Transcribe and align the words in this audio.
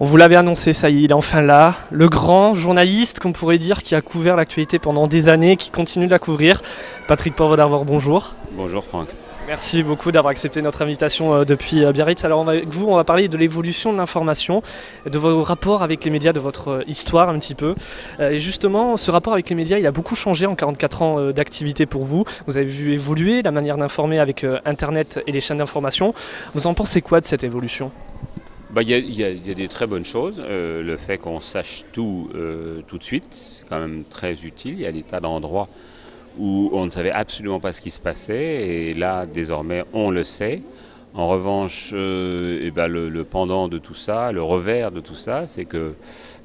On 0.00 0.04
vous 0.04 0.16
l'avait 0.16 0.36
annoncé, 0.36 0.72
ça 0.72 0.90
y 0.90 0.98
est, 0.98 1.02
il 1.02 1.10
est 1.10 1.14
enfin 1.14 1.42
là. 1.42 1.74
Le 1.90 2.08
grand 2.08 2.54
journaliste, 2.54 3.20
qu'on 3.20 3.32
pourrait 3.32 3.58
dire, 3.58 3.82
qui 3.82 3.94
a 3.94 4.00
couvert 4.00 4.36
l'actualité 4.36 4.78
pendant 4.78 5.06
des 5.06 5.28
années, 5.28 5.56
qui 5.56 5.70
continue 5.70 6.06
de 6.06 6.10
la 6.10 6.18
couvrir. 6.18 6.62
Patrick 7.08 7.36
Poivre 7.36 7.56
d'Arvor, 7.56 7.84
bonjour. 7.84 8.34
Bonjour 8.52 8.82
Franck. 8.82 9.08
Merci 9.48 9.82
beaucoup 9.82 10.12
d'avoir 10.12 10.30
accepté 10.30 10.62
notre 10.62 10.82
invitation 10.82 11.34
euh, 11.34 11.44
depuis 11.44 11.84
euh, 11.84 11.90
Biarritz. 11.90 12.24
Alors 12.24 12.48
avec 12.48 12.68
vous, 12.68 12.86
on 12.86 12.94
va 12.94 13.02
parler 13.02 13.26
de 13.26 13.36
l'évolution 13.36 13.92
de 13.92 13.98
l'information, 13.98 14.62
de 15.04 15.18
vos 15.18 15.42
rapports 15.42 15.82
avec 15.82 16.04
les 16.04 16.12
médias, 16.12 16.32
de 16.32 16.38
votre 16.38 16.68
euh, 16.68 16.84
histoire 16.86 17.28
un 17.28 17.38
petit 17.40 17.56
peu. 17.56 17.74
Et 18.20 18.38
justement, 18.38 18.96
ce 18.96 19.10
rapport 19.10 19.32
avec 19.32 19.50
les 19.50 19.56
médias, 19.56 19.78
il 19.78 19.86
a 19.86 19.90
beaucoup 19.90 20.14
changé 20.14 20.46
en 20.46 20.54
44 20.54 21.02
ans 21.02 21.30
d'activité 21.32 21.86
pour 21.86 22.04
vous. 22.04 22.24
Vous 22.46 22.56
avez 22.56 22.66
vu 22.66 22.92
évoluer 22.92 23.42
la 23.42 23.50
manière 23.50 23.76
d'informer 23.76 24.20
avec 24.20 24.46
Internet 24.64 25.20
et 25.26 25.32
les 25.32 25.40
chaînes 25.40 25.58
d'information. 25.58 26.14
Vous 26.54 26.66
en 26.66 26.74
pensez 26.74 27.02
quoi 27.02 27.20
de 27.20 27.26
cette 27.26 27.44
évolution? 27.44 27.90
Bah, 28.72 28.82
il 28.82 28.90
y, 28.90 29.24
a 29.24 29.54
des 29.54 29.68
très 29.68 29.86
bonnes 29.86 30.04
choses. 30.04 30.40
le 30.40 30.96
fait 30.96 31.18
qu'on 31.18 31.40
sache 31.40 31.84
tout 31.92 32.30
tout 32.86 32.98
de 32.98 33.04
suite, 33.04 33.26
c'est 33.30 33.68
quand 33.68 33.78
même 33.78 34.04
très 34.04 34.44
utile. 34.44 34.74
Il 34.74 34.80
y 34.80 34.86
a 34.86 34.92
des 34.92 35.02
tas 35.02 35.20
d'endroits 35.20 35.68
où 36.38 36.70
on 36.72 36.84
ne 36.84 36.90
savait 36.90 37.10
absolument 37.10 37.60
pas 37.60 37.72
ce 37.72 37.82
qui 37.82 37.90
se 37.90 38.00
passait 38.00 38.68
et 38.68 38.94
là 38.94 39.26
désormais 39.26 39.84
on 39.92 40.10
le 40.10 40.24
sait. 40.24 40.62
En 41.14 41.28
revanche, 41.28 41.90
euh, 41.92 42.60
eh 42.62 42.70
ben, 42.70 42.86
le, 42.86 43.24
pendant 43.24 43.68
de 43.68 43.76
tout 43.76 43.94
ça, 43.94 44.32
le 44.32 44.42
revers 44.42 44.90
de 44.90 45.00
tout 45.00 45.14
ça, 45.14 45.46
c'est 45.46 45.66
que 45.66 45.92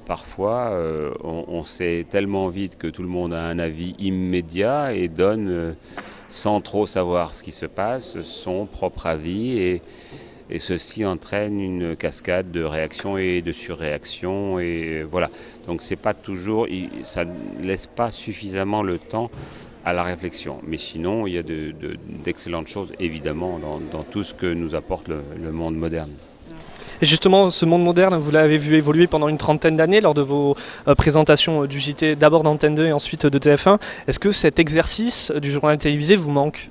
parfois 0.05 0.71
euh, 0.71 1.12
on, 1.23 1.63
sait 1.63 2.05
tellement 2.09 2.49
vite 2.49 2.77
que 2.77 2.88
tout 2.88 3.02
le 3.02 3.07
monde 3.07 3.34
a 3.34 3.44
un 3.44 3.59
avis 3.59 3.96
immédiat 3.98 4.94
et 4.94 5.07
donne, 5.07 5.49
euh, 5.49 5.73
sans 6.27 6.59
trop 6.59 6.85
savoir 6.85 7.34
ce 7.34 7.44
qui 7.44 7.54
se 7.54 7.66
passe, 7.66 8.21
son 8.23 8.66
propre 8.66 9.05
avis 9.05 9.57
et, 9.57 9.82
et 10.49 10.59
ceci 10.59 11.05
entraîne 11.05 11.59
une 11.59 11.95
cascade 11.95 12.51
de 12.51 12.63
réactions 12.63 13.17
et 13.17 13.41
de 13.41 13.51
surréactions 13.51 14.59
et 14.59 15.03
voilà. 15.09 15.29
Donc 15.67 15.81
c'est 15.81 15.95
pas 15.97 16.13
toujours, 16.13 16.67
ça 17.03 17.26
ne 17.26 17.34
laisse 17.62 17.87
pas 17.87 18.12
suffisamment 18.12 18.81
le 18.81 18.98
temps 18.98 19.29
à 19.87 19.93
la 19.93 20.04
réflexion. 20.04 20.59
Mais 20.67 20.77
sinon, 20.77 21.27
il 21.27 21.34
y 21.34 21.37
a 21.37 21.43
d'excellentes 22.23 22.67
choses, 22.67 22.91
évidemment, 22.99 23.57
dans, 23.91 24.04
tout 24.04 24.21
ce 24.23 24.34
que 24.34 24.54
nous 24.54 24.76
apporte 24.76 25.07
le, 25.07 25.51
monde 25.54 25.77
moderne. 25.77 26.12
Et 27.01 27.05
justement, 27.05 27.49
ce 27.49 27.65
monde 27.65 27.84
moderne, 27.84 28.17
vous 28.17 28.32
l'avez 28.32 28.57
vu 28.57 28.76
évoluer 28.76 29.07
pendant 29.07 29.29
une 29.29 29.37
trentaine 29.37 29.77
d'années 29.77 30.01
lors 30.01 30.13
de 30.13 30.21
vos 30.21 30.57
euh, 30.87 30.95
présentations 30.95 31.65
du 31.65 31.79
JT, 31.79 32.15
d'abord 32.15 32.43
d'Antenne 32.43 32.76
2 32.76 32.87
et 32.87 32.91
ensuite 32.91 33.27
de 33.27 33.39
TF1. 33.39 33.79
Est-ce 34.07 34.20
que 34.20 34.32
cet 34.32 34.59
exercice 34.59 35.32
du 35.32 35.51
journal 35.51 35.77
télévisé 35.77 36.15
vous 36.15 36.32
manque? 36.32 36.70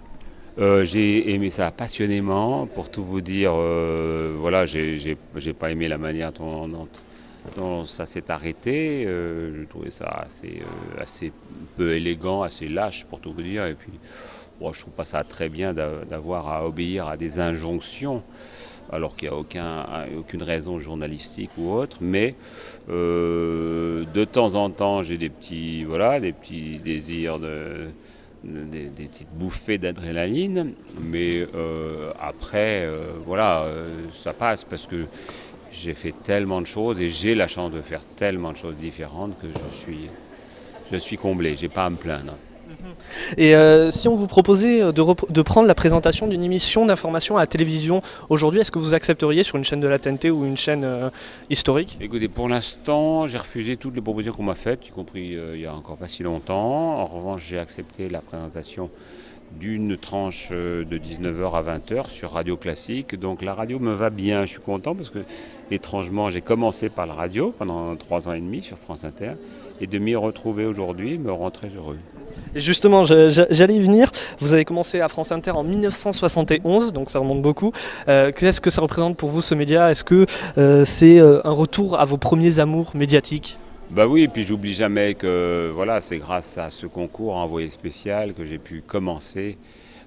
Euh, 0.58 0.84
j'ai 0.84 1.32
aimé 1.32 1.50
ça 1.50 1.70
passionnément. 1.70 2.66
Pour 2.66 2.90
tout 2.90 3.04
vous 3.04 3.20
dire, 3.20 3.52
euh, 3.54 4.34
voilà, 4.38 4.64
j'ai 4.66 5.16
pas 5.58 5.70
aimé 5.70 5.88
la 5.88 5.98
manière 5.98 6.32
dont, 6.32 7.84
ça 7.84 8.06
s'est 8.06 8.30
arrêté. 8.30 9.04
Euh, 9.06 9.62
je 9.62 9.68
trouvais 9.68 9.90
ça 9.90 10.24
assez, 10.26 10.62
euh, 10.62 11.02
assez 11.02 11.32
peu 11.76 11.94
élégant, 11.94 12.42
assez 12.42 12.68
lâche 12.68 13.04
pour 13.04 13.20
tout 13.20 13.32
vous 13.32 13.42
dire. 13.42 13.66
Et 13.66 13.74
puis, 13.74 13.92
bon, 14.60 14.72
je 14.72 14.80
trouve 14.80 14.94
pas 14.94 15.04
ça 15.04 15.22
très 15.24 15.48
bien 15.48 15.74
d'avoir 15.74 16.48
à 16.48 16.66
obéir 16.66 17.06
à 17.08 17.16
des 17.16 17.38
injonctions 17.38 18.22
alors 18.90 19.16
qu'il 19.16 19.28
n'y 19.28 19.34
a 19.34 19.38
aucun, 19.38 19.84
aucune 20.16 20.42
raison 20.42 20.78
journalistique 20.78 21.50
ou 21.58 21.72
autre, 21.72 21.98
mais 22.00 22.34
euh, 22.88 24.04
de 24.14 24.24
temps 24.24 24.54
en 24.54 24.70
temps 24.70 25.02
j'ai 25.02 25.18
des 25.18 25.28
petits, 25.28 25.84
voilà, 25.84 26.20
des 26.20 26.32
petits 26.32 26.78
désirs 26.78 27.38
de, 27.38 27.88
des, 28.44 28.90
petites 28.90 29.32
bouffées 29.32 29.78
d'adrénaline, 29.78 30.74
mais 31.00 31.46
après, 32.20 32.88
voilà, 33.24 33.66
ça 34.12 34.32
passe 34.32 34.64
parce 34.64 34.86
que 34.86 35.06
j'ai 35.70 35.94
fait 35.94 36.14
tellement 36.24 36.60
de 36.60 36.66
choses 36.66 37.00
et 37.00 37.10
j'ai 37.10 37.34
la 37.34 37.48
chance 37.48 37.72
de 37.72 37.80
faire 37.80 38.02
tellement 38.16 38.52
de 38.52 38.56
choses 38.56 38.76
différentes 38.76 39.38
que 39.40 39.48
je 39.48 39.76
suis, 39.76 40.08
je 40.90 40.96
suis 40.96 41.16
comblé, 41.16 41.56
j'ai 41.56 41.68
pas 41.68 41.86
à 41.86 41.90
me 41.90 41.96
plaindre. 41.96 42.36
Mhm. 42.66 42.74
Et 43.38 43.54
euh, 43.54 43.90
si 43.90 44.08
on 44.08 44.16
vous 44.16 44.26
proposait 44.26 44.92
de, 44.92 45.42
prendre 45.42 45.68
la 45.68 45.74
présentation 45.74 46.26
d'une 46.26 46.42
émission 46.42 46.86
d'information 46.86 47.36
à 47.36 47.40
la 47.40 47.46
télévision 47.46 48.02
aujourd'hui, 48.28 48.60
est-ce 48.60 48.70
que 48.70 48.78
vous 48.78 48.94
accepteriez 48.94 49.42
sur 49.42 49.56
une 49.56 49.64
chaîne 49.64 49.80
de 49.80 49.88
la 49.88 49.98
TNT 49.98 50.30
ou 50.30 50.44
une 50.44 50.56
chaîne 50.56 50.84
euh, 50.84 51.10
historique? 51.50 51.96
Écoutez, 52.00 52.28
pour 52.28 52.48
l'instant, 52.48 53.26
j'ai 53.26 53.38
refusé 53.38 53.76
toutes 53.76 53.94
les 53.94 54.00
propositions 54.00 54.34
qu'on 54.34 54.42
m'a 54.42 54.54
faites, 54.54 54.86
y 54.86 54.90
compris 54.90 55.36
euh, 55.36 55.56
il 55.56 55.62
y 55.62 55.66
a 55.66 55.74
encore 55.74 55.96
pas 55.96 56.08
si 56.08 56.22
longtemps. 56.22 57.00
En 57.00 57.06
revanche, 57.06 57.46
j'ai 57.48 57.58
accepté 57.58 58.08
la 58.08 58.20
présentation 58.20 58.90
d'une 59.52 59.96
tranche 59.96 60.48
euh, 60.52 60.84
de 60.84 60.98
19h 60.98 61.54
à 61.54 61.62
20h 61.62 62.10
sur 62.10 62.32
Radio 62.32 62.56
Classique. 62.56 63.18
Donc 63.18 63.42
la 63.42 63.54
radio 63.54 63.78
me 63.78 63.92
va 63.92 64.10
bien, 64.10 64.44
je 64.44 64.52
suis 64.52 64.60
content 64.60 64.94
parce 64.94 65.10
que 65.10 65.20
étrangement 65.70 66.30
j'ai 66.30 66.40
commencé 66.42 66.88
par 66.88 67.06
la 67.06 67.14
radio 67.14 67.54
pendant 67.56 67.96
trois 67.96 68.28
ans 68.28 68.32
et 68.32 68.40
demi 68.40 68.62
sur 68.62 68.76
France 68.76 69.04
Inter 69.04 69.32
et 69.80 69.86
de 69.86 69.98
m'y 69.98 70.14
retrouver 70.14 70.66
aujourd'hui 70.66 71.18
me 71.18 71.32
rend 71.32 71.50
très 71.50 71.68
heureux. 71.68 71.98
Justement, 72.54 73.04
j'allais 73.04 73.76
y 73.76 73.80
venir. 73.80 74.10
Vous 74.40 74.52
avez 74.52 74.64
commencé 74.64 75.00
à 75.00 75.08
France 75.08 75.32
Inter 75.32 75.52
en 75.52 75.62
1971, 75.62 76.92
donc 76.92 77.10
ça 77.10 77.18
remonte 77.18 77.42
beaucoup. 77.42 77.72
Euh, 78.08 78.32
qu'est-ce 78.32 78.60
que 78.60 78.70
ça 78.70 78.80
représente 78.80 79.16
pour 79.16 79.28
vous 79.28 79.40
ce 79.40 79.54
média? 79.54 79.90
Est-ce 79.90 80.04
que 80.04 80.26
euh, 80.56 80.84
c'est 80.84 81.20
un 81.20 81.50
retour 81.50 81.98
à 81.98 82.04
vos 82.04 82.16
premiers 82.16 82.58
amours 82.58 82.92
médiatiques? 82.94 83.58
Bah 83.90 84.06
oui, 84.08 84.22
et 84.22 84.28
puis 84.28 84.44
j'oublie 84.44 84.74
jamais 84.74 85.14
que 85.14 85.70
voilà, 85.74 86.00
c'est 86.00 86.18
grâce 86.18 86.58
à 86.58 86.70
ce 86.70 86.86
concours 86.86 87.36
envoyé 87.36 87.70
spécial 87.70 88.34
que 88.34 88.44
j'ai 88.44 88.58
pu 88.58 88.82
commencer 88.84 89.58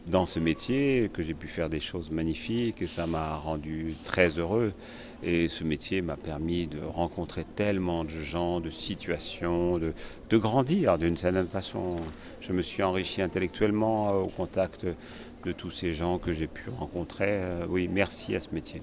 dans 0.07 0.25
ce 0.25 0.39
métier, 0.39 1.09
que 1.13 1.21
j'ai 1.21 1.33
pu 1.33 1.47
faire 1.47 1.69
des 1.69 1.79
choses 1.79 2.09
magnifiques 2.09 2.81
et 2.81 2.87
ça 2.87 3.05
m'a 3.05 3.35
rendu 3.35 3.95
très 4.03 4.39
heureux. 4.39 4.73
Et 5.21 5.47
ce 5.47 5.63
métier 5.63 6.01
m'a 6.01 6.15
permis 6.15 6.67
de 6.67 6.79
rencontrer 6.79 7.45
tellement 7.55 8.05
de 8.05 8.09
gens, 8.09 8.61
de 8.61 8.69
situations, 8.69 9.77
de, 9.77 9.93
de 10.29 10.37
grandir 10.37 10.97
d'une 10.97 11.17
certaine 11.17 11.47
façon. 11.47 11.97
Je 12.39 12.53
me 12.53 12.61
suis 12.61 12.83
enrichi 12.83 13.21
intellectuellement 13.21 14.13
au 14.13 14.27
contact 14.27 14.85
de 15.45 15.51
tous 15.51 15.71
ces 15.71 15.93
gens 15.93 16.17
que 16.17 16.31
j'ai 16.31 16.47
pu 16.47 16.69
rencontrer. 16.69 17.27
Euh, 17.29 17.65
oui, 17.69 17.89
merci 17.91 18.35
à 18.35 18.39
ce 18.39 18.49
métier. 18.53 18.81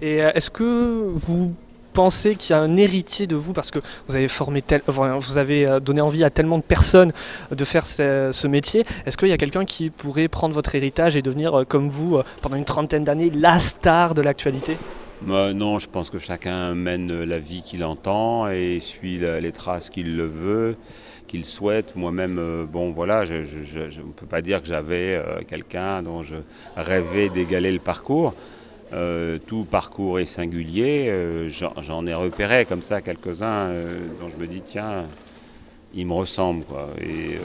Et 0.00 0.22
euh, 0.22 0.32
est-ce 0.34 0.50
que 0.50 1.10
vous 1.14 1.54
pensez 1.92 2.34
qu'il 2.36 2.54
y 2.54 2.58
a 2.58 2.60
un 2.60 2.76
héritier 2.76 3.26
de 3.26 3.36
vous 3.36 3.52
parce 3.52 3.70
que 3.70 3.78
vous 4.08 4.16
avez 4.16 4.28
formé 4.28 4.62
tel, 4.62 4.82
vous 4.86 5.38
avez 5.38 5.66
euh, 5.66 5.80
donné 5.80 6.00
envie 6.00 6.24
à 6.24 6.30
tellement 6.30 6.58
de 6.58 6.62
personnes 6.62 7.12
de 7.50 7.64
faire 7.64 7.86
ce, 7.86 8.46
métier. 8.46 8.84
Est-ce 9.06 9.16
qu'il 9.16 9.28
y 9.28 9.32
a 9.32 9.38
quelqu'un 9.38 9.64
qui 9.64 9.90
pourrait 9.90 10.28
prendre 10.28 10.54
votre 10.54 10.74
héritage 10.74 11.16
et 11.16 11.22
devenir 11.22 11.60
euh, 11.60 11.64
comme 11.64 11.88
vous 11.88 12.16
euh, 12.16 12.24
pendant 12.40 12.56
une 12.56 12.64
trentaine 12.64 13.04
d'années 13.04 13.30
la 13.30 13.58
star 13.60 14.14
de 14.14 14.22
l'actualité? 14.22 14.76
Bah, 15.22 15.54
non, 15.54 15.78
je 15.78 15.88
pense 15.88 16.10
que 16.10 16.18
chacun 16.18 16.74
mène 16.74 17.22
la 17.22 17.38
vie 17.38 17.62
qu'il 17.62 17.84
entend 17.84 18.48
et 18.48 18.80
suit 18.80 19.18
les 19.18 19.52
traces 19.52 19.88
qu'il 19.88 20.16
le 20.16 20.26
veut, 20.26 20.76
qu'il 21.28 21.44
souhaite. 21.44 21.94
Moi-même, 21.94 22.66
bon 22.70 22.90
voilà, 22.90 23.24
je 23.24 23.34
ne 23.36 24.12
peux 24.16 24.26
pas 24.26 24.42
dire 24.42 24.60
que 24.60 24.66
j'avais 24.66 25.22
quelqu'un 25.46 26.02
dont 26.02 26.24
je 26.24 26.34
rêvais 26.76 27.28
d'égaler 27.28 27.70
le 27.70 27.78
parcours. 27.78 28.34
Euh, 28.92 29.38
tout 29.46 29.64
parcours 29.64 30.18
est 30.18 30.26
singulier. 30.26 31.06
Euh, 31.08 31.48
j'en 31.48 32.06
ai 32.06 32.14
repéré 32.14 32.64
comme 32.64 32.82
ça 32.82 33.00
quelques-uns 33.00 33.68
euh, 33.68 33.98
dont 34.20 34.28
je 34.28 34.36
me 34.36 34.46
dis, 34.46 34.60
tiens, 34.62 35.06
ils 35.94 36.06
me 36.06 36.12
ressemblent. 36.12 36.64
Quoi. 36.64 36.88
Et, 37.00 37.38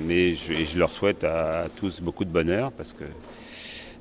mais 0.00 0.32
je, 0.34 0.78
leur 0.78 0.90
souhaite 0.90 1.24
à, 1.24 1.66
tous 1.76 2.00
beaucoup 2.00 2.24
de 2.24 2.30
bonheur 2.30 2.72
parce 2.72 2.92
que 2.92 3.04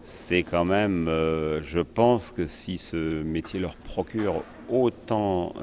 c'est 0.04 0.44
quand 0.44 0.66
même, 0.66 1.08
je 1.08 1.80
pense 1.82 2.32
que 2.32 2.46
si 2.46 2.78
ce 2.78 3.24
métier 3.24 3.60
leur 3.60 3.76
procure 3.76 4.44
autant 4.70 5.54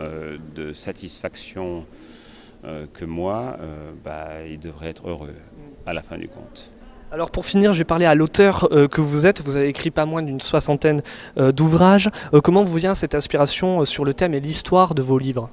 de 0.55 0.73
satisfaction 0.73 1.87
que 2.93 3.05
moi, 3.05 3.57
bah, 4.05 4.45
ils 4.47 4.59
devraient 4.59 4.91
être 4.91 5.09
heureux 5.09 5.35
à 5.87 5.95
la 5.95 6.03
fin 6.03 6.19
du 6.19 6.29
compte. 6.29 6.71
Alors 7.15 7.31
pour 7.31 7.47
finir, 7.47 7.73
je 7.73 7.79
vais 7.79 7.85
parler 7.85 8.07
à 8.07 8.17
l'auteur 8.17 8.67
euh, 8.73 8.89
que 8.89 9.01
vous 9.01 9.25
êtes. 9.25 9.41
Vous 9.41 9.55
avez 9.55 9.69
écrit 9.69 9.93
pas 9.93 10.05
moins 10.05 10.21
d'une 10.21 10.41
soixantaine 10.41 11.01
euh, 11.39 11.53
d'ouvrages. 11.53 12.11
Euh, 12.33 12.41
comment 12.41 12.65
vous 12.65 12.77
vient 12.77 12.97
cette 12.97 13.15
inspiration 13.15 13.85
sur 13.85 14.05
le 14.05 14.13
thème 14.13 14.35
et 14.35 14.41
l'histoire 14.41 14.97
de 14.97 15.03
vos 15.03 15.17
livres? 15.17 15.49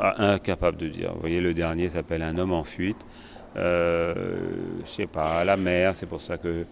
Ah, 0.00 0.32
Incapable 0.32 0.78
de 0.78 0.88
dire. 0.88 1.12
Vous 1.14 1.20
voyez, 1.20 1.40
le 1.40 1.54
dernier 1.54 1.90
s'appelle 1.90 2.22
Un 2.22 2.36
homme 2.38 2.52
en 2.52 2.64
fuite. 2.64 2.96
je 3.54 4.14
sais 4.84 5.06
pas, 5.06 5.44
la 5.44 5.56
mer, 5.56 5.94
c'est 5.94 6.06
pour 6.06 6.20
ça 6.20 6.38
que 6.38 6.64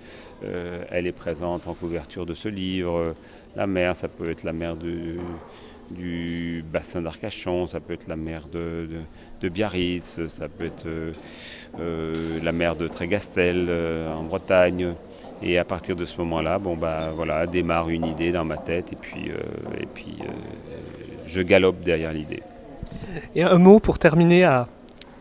elle 0.91 1.07
est 1.07 1.13
présente 1.13 1.69
en 1.69 1.75
couverture 1.75 2.27
de 2.27 2.35
ce 2.35 2.49
livre. 2.49 3.15
La 3.55 3.69
mer, 3.69 3.95
ça 3.95 4.09
peut 4.09 4.31
être 4.31 4.43
la 4.43 4.53
mer 4.53 4.75
de 4.75 5.15
du 5.91 6.65
bassin 6.73 7.03
d'Arcachon, 7.03 7.67
ça 7.67 7.81
peut 7.81 7.95
être 7.95 8.09
la 8.09 8.17
mer 8.17 8.43
de, 8.53 9.49
Biarritz, 9.49 10.21
ça 10.29 10.49
peut 10.49 10.67
être 10.67 10.87
euh, 10.87 11.13
euh, 11.81 12.13
la 12.43 12.53
mer 12.53 12.77
de 12.77 12.89
Trégastel 12.89 13.67
euh, 13.69 14.15
en 14.15 14.25
Bretagne. 14.25 14.95
Et 15.43 15.57
à 15.57 15.65
partir 15.65 15.95
de 15.95 16.05
ce 16.05 16.19
moment-là, 16.19 16.59
bon 16.59 16.77
bah 16.77 17.11
voilà, 17.15 17.47
démarre 17.47 17.89
une 17.91 18.05
idée 18.05 18.33
dans 18.33 18.45
ma 18.45 18.57
tête 18.57 18.93
et 18.93 18.97
puis, 18.97 19.31
et 19.81 19.87
puis 19.87 20.19
je 21.27 21.41
galope 21.41 21.81
derrière 21.85 22.13
l'idée. 22.13 22.43
Et 23.37 23.45
un 23.45 23.57
mot 23.59 23.79
pour 23.79 24.01
terminer 24.01 24.43
à, 24.43 24.67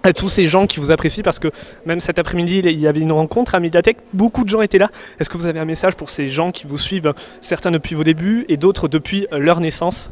à 0.01 0.13
tous 0.13 0.29
ces 0.29 0.47
gens 0.47 0.65
qui 0.65 0.79
vous 0.79 0.89
apprécient 0.89 1.21
parce 1.21 1.37
que 1.37 1.49
même 1.85 1.99
cet 1.99 2.17
après-midi 2.17 2.61
il 2.63 2.79
y 2.79 2.87
avait 2.87 2.99
une 2.99 3.11
rencontre 3.11 3.53
à 3.53 3.59
Mediatek, 3.59 3.97
beaucoup 4.11 4.43
de 4.43 4.49
gens 4.49 4.63
étaient 4.63 4.79
là. 4.79 4.89
Est-ce 5.19 5.29
que 5.29 5.37
vous 5.37 5.45
avez 5.45 5.59
un 5.59 5.65
message 5.65 5.95
pour 5.95 6.09
ces 6.09 6.25
gens 6.25 6.49
qui 6.49 6.65
vous 6.65 6.79
suivent, 6.79 7.13
certains 7.39 7.69
depuis 7.69 7.93
vos 7.93 8.03
débuts 8.03 8.43
et 8.49 8.57
d'autres 8.57 8.87
depuis 8.87 9.27
leur 9.31 9.59
naissance? 9.59 10.09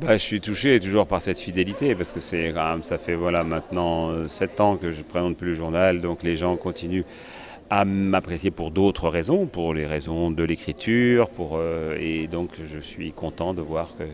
Bah, 0.00 0.16
Je 0.16 0.22
suis 0.22 0.40
touché 0.40 0.78
toujours 0.80 1.06
par 1.06 1.22
cette 1.22 1.38
fidélité 1.38 1.94
parce 1.94 2.12
que 2.12 2.20
c'est 2.20 2.52
quand 2.54 2.70
même, 2.70 2.82
ça 2.82 2.98
fait 2.98 3.14
voilà, 3.14 3.44
maintenant 3.44 4.28
7 4.28 4.60
ans 4.60 4.76
que 4.76 4.92
je 4.92 4.98
ne 4.98 5.04
présente 5.04 5.36
plus 5.36 5.48
le 5.48 5.54
journal, 5.54 6.00
donc 6.00 6.22
les 6.22 6.36
gens 6.36 6.56
continuent 6.56 7.04
à 7.70 7.84
m'apprécier 7.84 8.50
pour 8.50 8.70
d'autres 8.70 9.08
raisons, 9.08 9.46
pour 9.46 9.74
les 9.74 9.86
raisons 9.86 10.30
de 10.30 10.42
l'écriture, 10.42 11.28
pour 11.28 11.60
et 11.98 12.26
donc 12.26 12.50
je 12.64 12.78
suis 12.78 13.12
content 13.12 13.54
de 13.54 13.62
voir 13.62 13.94
que 13.96 14.04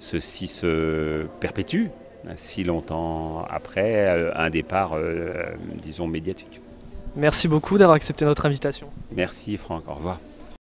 ceci 0.00 0.46
se 0.46 1.26
perpétue 1.40 1.88
si 2.36 2.64
longtemps 2.64 3.44
après 3.48 4.06
euh, 4.06 4.32
un 4.34 4.50
départ, 4.50 4.92
euh, 4.94 5.44
disons, 5.82 6.06
médiatique. 6.06 6.60
Merci 7.16 7.48
beaucoup 7.48 7.78
d'avoir 7.78 7.96
accepté 7.96 8.24
notre 8.24 8.46
invitation. 8.46 8.88
Merci 9.14 9.56
Franck, 9.56 9.88
au 9.88 9.94
revoir. 9.94 10.18